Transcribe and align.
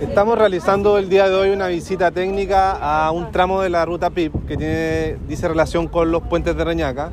Estamos 0.00 0.38
realizando 0.38 0.96
el 0.96 1.08
día 1.08 1.28
de 1.28 1.34
hoy 1.34 1.50
una 1.50 1.66
visita 1.66 2.12
técnica 2.12 2.72
a 2.72 3.10
un 3.10 3.32
tramo 3.32 3.62
de 3.62 3.68
la 3.68 3.84
ruta 3.84 4.10
PIP 4.10 4.46
que 4.46 4.56
tiene, 4.56 5.16
dice 5.26 5.48
relación 5.48 5.88
con 5.88 6.12
los 6.12 6.22
puentes 6.22 6.56
de 6.56 6.64
Reñaca, 6.64 7.10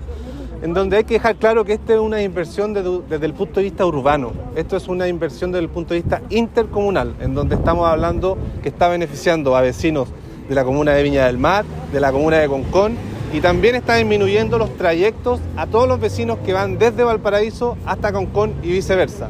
en 0.62 0.72
donde 0.74 0.98
hay 0.98 1.04
que 1.04 1.16
dejar 1.16 1.36
claro 1.38 1.66
que 1.66 1.74
esta 1.74 1.94
es 1.94 2.00
una 2.00 2.22
inversión 2.22 2.74
desde 2.74 3.26
el 3.26 3.34
punto 3.34 3.60
de 3.60 3.64
vista 3.64 3.86
urbano. 3.88 4.34
Esto 4.56 4.78
es 4.78 4.88
una 4.88 5.08
inversión 5.08 5.52
desde 5.52 5.64
el 5.64 5.70
punto 5.70 5.96
de 5.96 6.02
vista 6.02 6.22
intercomunal, 6.30 7.16
en 7.22 7.34
donde 7.34 7.56
estamos 7.56 7.88
hablando 7.88 8.38
que 8.62 8.70
está 8.70 8.88
beneficiando 8.88 9.56
a 9.56 9.62
vecinos 9.62 10.10
de 10.48 10.54
la 10.54 10.64
comuna 10.64 10.92
de 10.92 11.02
Viña 11.02 11.26
del 11.26 11.40
Mar, 11.40 11.66
de 11.92 12.00
la 12.00 12.12
comuna 12.12 12.38
de 12.38 12.48
Concón, 12.48 12.96
y 13.34 13.42
también 13.42 13.74
está 13.74 13.96
disminuyendo 13.96 14.60
los 14.60 14.78
trayectos 14.78 15.40
a 15.58 15.66
todos 15.66 15.88
los 15.88 16.00
vecinos 16.00 16.38
que 16.46 16.54
van 16.54 16.78
desde 16.78 17.04
Valparaíso 17.04 17.78
hasta 17.84 18.14
Concón 18.14 18.54
y 18.62 18.68
viceversa. 18.74 19.30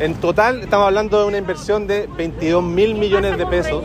En 0.00 0.14
total 0.16 0.60
estamos 0.60 0.88
hablando 0.88 1.20
de 1.20 1.28
una 1.28 1.38
inversión 1.38 1.86
de 1.86 2.08
22 2.16 2.64
mil 2.64 2.96
millones 2.96 3.38
de 3.38 3.46
pesos. 3.46 3.84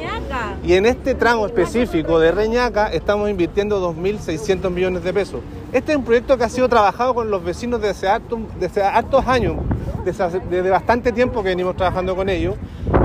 Y 0.65 0.73
en 0.73 0.87
este 0.87 1.13
tramo 1.13 1.45
específico 1.45 2.19
de 2.19 2.31
Reñaca 2.31 2.87
estamos 2.91 3.29
invirtiendo 3.29 3.79
2.600 3.93 4.71
millones 4.71 5.03
de 5.03 5.13
pesos. 5.13 5.41
Este 5.71 5.91
es 5.91 5.97
un 5.99 6.03
proyecto 6.03 6.35
que 6.35 6.45
ha 6.45 6.49
sido 6.49 6.67
trabajado 6.67 7.13
con 7.13 7.29
los 7.29 7.43
vecinos 7.43 7.79
desde 7.79 8.07
hartos 8.07 9.27
años, 9.27 9.57
desde 10.03 10.69
bastante 10.71 11.11
tiempo 11.11 11.43
que 11.43 11.49
venimos 11.49 11.75
trabajando 11.75 12.15
con 12.15 12.27
ellos. 12.27 12.55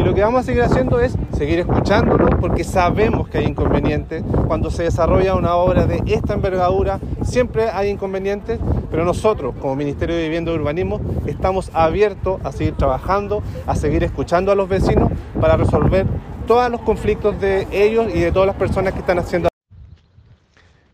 Lo 0.04 0.14
que 0.14 0.20
vamos 0.20 0.40
a 0.40 0.42
seguir 0.42 0.62
haciendo 0.62 1.00
es 1.00 1.16
seguir 1.34 1.60
escuchándolos 1.60 2.28
porque 2.38 2.62
sabemos 2.62 3.26
que 3.26 3.38
hay 3.38 3.46
inconvenientes. 3.46 4.22
Cuando 4.46 4.70
se 4.70 4.82
desarrolla 4.82 5.34
una 5.34 5.54
obra 5.54 5.86
de 5.86 6.02
esta 6.04 6.34
envergadura, 6.34 7.00
siempre 7.22 7.70
hay 7.70 7.88
inconvenientes, 7.88 8.60
pero 8.90 9.06
nosotros, 9.06 9.54
como 9.62 9.76
Ministerio 9.76 10.14
de 10.14 10.24
Vivienda 10.24 10.52
y 10.52 10.56
Urbanismo, 10.56 11.00
estamos 11.24 11.70
abiertos 11.72 12.38
a 12.44 12.52
seguir 12.52 12.76
trabajando, 12.76 13.42
a 13.66 13.74
seguir 13.76 14.04
escuchando 14.04 14.52
a 14.52 14.54
los 14.54 14.68
vecinos 14.68 15.10
para 15.40 15.56
resolver 15.56 16.06
todos 16.46 16.70
los 16.70 16.82
conflictos 16.82 17.40
de 17.40 17.66
ellos 17.72 18.06
y 18.14 18.20
de 18.20 18.30
todas 18.30 18.46
las 18.46 18.56
personas 18.56 18.92
que 18.92 18.98
están 18.98 19.18
haciendo. 19.18 19.48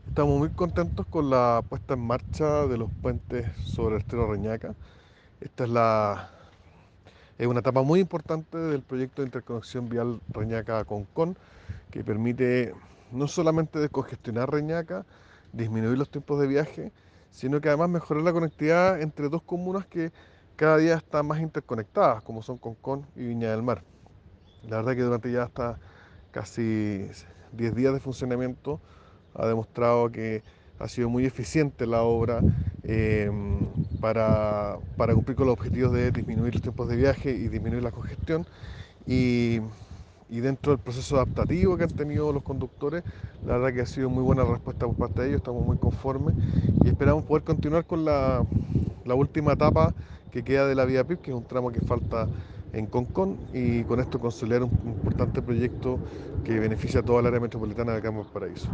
Estamos 0.06 0.38
muy 0.38 0.50
contentos 0.50 1.04
con 1.06 1.30
la 1.30 1.64
puesta 1.68 1.94
en 1.94 2.06
marcha 2.06 2.64
de 2.68 2.78
los 2.78 2.88
puentes 3.02 3.44
sobre 3.64 3.96
el 3.96 4.02
estero 4.02 4.30
Reñaca. 4.30 4.72
Esta 5.40 5.64
es 5.64 5.70
la 5.70 6.30
es 7.41 7.46
una 7.46 7.60
etapa 7.60 7.83
muy 7.83 8.00
importante 8.00 8.58
del 8.58 8.83
proyecto 8.83 9.22
de 9.22 9.28
interconexión 9.28 9.88
vial 9.88 10.20
Reñaca-Concón, 10.28 11.38
que 11.91 12.05
permite 12.05 12.74
no 13.12 13.28
solamente 13.28 13.78
descongestionar 13.78 14.50
Reñaca, 14.50 15.06
disminuir 15.55 15.97
los 15.97 16.10
tiempos 16.10 16.38
de 16.38 16.47
viaje, 16.47 16.92
sino 17.30 17.62
que 17.62 17.69
además 17.69 17.88
mejorar 17.88 18.24
la 18.24 18.34
conectividad 18.34 19.00
entre 19.00 19.30
dos 19.30 19.42
comunas 19.42 19.86
que 19.86 20.12
cada 20.56 20.77
día 20.77 20.97
están 20.97 21.28
más 21.28 21.41
interconectadas, 21.41 22.22
como 22.24 22.42
son 22.42 22.58
Concón 22.58 23.06
y 23.16 23.24
Viña 23.24 23.50
del 23.52 23.62
Mar. 23.62 23.84
La 24.69 24.77
verdad 24.77 24.94
que 24.94 25.02
durante 25.02 25.32
ya 25.32 25.44
hasta 25.44 25.78
casi 26.32 27.06
10 27.52 27.75
días 27.75 27.94
de 27.94 28.00
funcionamiento 28.00 28.82
ha 29.32 29.47
demostrado 29.47 30.12
que 30.12 30.42
ha 30.78 30.88
sido 30.88 31.08
muy 31.08 31.25
eficiente 31.25 31.86
la 31.86 32.02
obra 32.02 32.44
em, 32.82 33.79
para, 34.00 34.78
cumplir 34.96 35.36
con 35.36 35.46
los 35.46 35.52
objetivos 35.54 35.92
de 35.92 36.10
disminuir 36.10 36.54
los 36.54 36.62
tiempos 36.62 36.88
de 36.88 36.96
viaje 36.96 37.30
y 37.30 37.48
disminuir 37.48 37.82
la 37.82 37.90
congestión. 37.90 38.46
Y, 39.06 39.60
dentro 40.28 40.72
del 40.72 40.80
proceso 40.80 41.16
adaptativo 41.16 41.76
que 41.76 41.84
han 41.84 41.90
tenido 41.90 42.32
los 42.32 42.42
conductores, 42.42 43.02
la 43.44 43.58
verdad 43.58 43.74
que 43.74 43.80
ha 43.80 43.86
sido 43.86 44.08
muy 44.08 44.22
buena 44.22 44.44
respuesta 44.44 44.86
por 44.86 44.94
parte 44.94 45.22
de 45.22 45.28
ellos, 45.28 45.38
estamos 45.40 45.66
muy 45.66 45.76
conformes 45.76 46.34
y 46.84 46.88
esperamos 46.88 47.24
poder 47.24 47.42
continuar 47.42 47.84
con 47.84 48.04
la, 48.04 48.46
última 49.06 49.54
etapa 49.54 49.92
que 50.30 50.44
queda 50.44 50.68
de 50.68 50.76
la 50.76 50.84
vía 50.84 51.02
PIP, 51.02 51.20
que 51.20 51.30
es 51.32 51.36
un 51.36 51.44
tramo 51.44 51.72
que 51.72 51.80
falta 51.80 52.28
en 52.72 52.86
Concón 52.86 53.38
y 53.52 53.82
con 53.82 53.98
esto 53.98 54.20
consolidar 54.20 54.62
un 54.62 54.70
importante 54.86 55.42
proyecto 55.42 55.98
que 56.44 56.60
beneficia 56.60 57.00
a 57.00 57.02
toda 57.02 57.18
el 57.20 57.26
área 57.26 57.40
metropolitana 57.40 57.92
de 57.94 58.00
Campo 58.00 58.24
Paraíso 58.32 58.70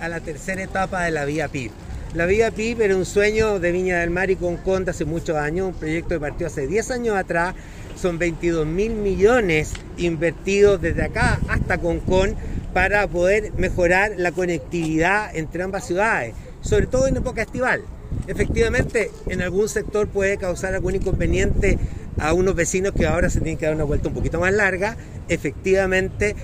a 0.00 0.08
la 0.08 0.20
tercera 0.20 0.62
etapa 0.62 1.02
de 1.02 1.10
la 1.10 1.24
Vía 1.24 1.48
PIB. 1.48 1.72
La 2.14 2.26
Vía 2.26 2.52
PIB 2.52 2.80
era 2.80 2.96
un 2.96 3.06
sueño 3.06 3.58
de 3.58 3.72
Viña 3.72 3.98
del 3.98 4.10
Mar 4.10 4.30
y 4.30 4.36
Concón 4.36 4.88
hace 4.88 5.04
muchos 5.04 5.36
años, 5.36 5.66
un 5.66 5.74
proyecto 5.74 6.10
que 6.10 6.20
partió 6.20 6.46
hace 6.46 6.68
10 6.68 6.92
años 6.92 7.16
atrás. 7.16 7.56
Son 7.96 8.20
22 8.20 8.64
mil 8.64 8.92
millones 8.94 9.72
invertidos 9.96 10.80
desde 10.80 11.02
acá 11.02 11.40
hasta 11.48 11.78
Concón 11.78 12.36
para 12.72 13.08
poder 13.08 13.52
mejorar 13.56 14.12
la 14.16 14.30
conectividad 14.30 15.34
entre 15.34 15.64
ambas 15.64 15.88
ciudades, 15.88 16.36
sobre 16.60 16.86
todo 16.86 17.08
en 17.08 17.16
época 17.16 17.42
estival. 17.42 17.82
Efectivamente, 18.28 19.10
en 19.26 19.42
algún 19.42 19.68
sector 19.68 20.06
puede 20.06 20.36
causar 20.36 20.72
algún 20.72 20.94
inconveniente 20.94 21.80
a 22.18 22.32
unos 22.32 22.54
vecinos 22.54 22.92
que 22.92 23.06
ahora 23.06 23.30
se 23.30 23.40
tienen 23.40 23.58
que 23.58 23.66
dar 23.66 23.74
una 23.74 23.84
vuelta 23.84 24.08
un 24.08 24.14
poquito 24.14 24.40
más 24.40 24.52
larga. 24.52 24.96
Efectivamente, 25.28 26.36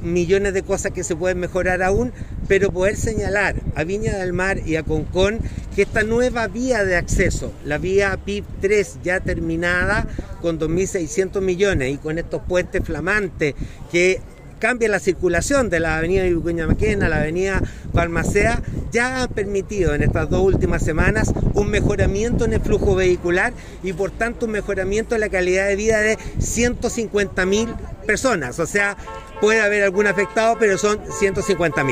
millones 0.00 0.54
de 0.54 0.62
cosas 0.62 0.92
que 0.92 1.02
se 1.02 1.16
pueden 1.16 1.40
mejorar 1.40 1.82
aún, 1.82 2.12
pero 2.48 2.70
poder 2.70 2.96
señalar 2.96 3.56
a 3.74 3.84
Viña 3.84 4.16
del 4.16 4.32
Mar 4.32 4.60
y 4.64 4.76
a 4.76 4.84
Concón 4.84 5.40
que 5.74 5.82
esta 5.82 6.02
nueva 6.04 6.46
vía 6.48 6.84
de 6.84 6.96
acceso, 6.96 7.52
la 7.64 7.78
vía 7.78 8.16
PIP 8.24 8.44
3 8.60 8.98
ya 9.02 9.20
terminada 9.20 10.06
con 10.40 10.58
2.600 10.58 11.40
millones 11.40 11.94
y 11.94 11.98
con 11.98 12.18
estos 12.18 12.42
puentes 12.42 12.84
flamantes 12.84 13.54
que 13.90 14.20
cambia 14.62 14.88
la 14.88 15.00
circulación 15.00 15.70
de 15.70 15.80
la 15.80 15.96
avenida 15.96 16.22
Vicuña 16.22 16.68
Maquena 16.68 17.06
a 17.06 17.08
la 17.08 17.16
avenida 17.16 17.60
Balmacea, 17.92 18.62
ya 18.92 19.22
han 19.22 19.28
permitido 19.30 19.92
en 19.92 20.04
estas 20.04 20.30
dos 20.30 20.40
últimas 20.40 20.84
semanas 20.84 21.34
un 21.54 21.68
mejoramiento 21.68 22.44
en 22.44 22.52
el 22.52 22.60
flujo 22.60 22.94
vehicular 22.94 23.52
y 23.82 23.92
por 23.92 24.12
tanto 24.12 24.46
un 24.46 24.52
mejoramiento 24.52 25.16
en 25.16 25.22
la 25.22 25.30
calidad 25.30 25.66
de 25.66 25.74
vida 25.74 25.98
de 25.98 26.16
150 26.38 27.44
mil 27.44 27.74
personas. 28.06 28.60
O 28.60 28.66
sea, 28.66 28.96
puede 29.40 29.60
haber 29.60 29.82
algún 29.82 30.06
afectado, 30.06 30.56
pero 30.60 30.78
son 30.78 31.00
150 31.10 31.82